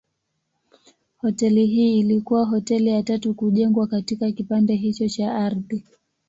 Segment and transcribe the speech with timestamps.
[1.17, 5.83] Hoteli hii ilikuwa hoteli ya tatu kujengwa katika kipande hicho cha ardhi.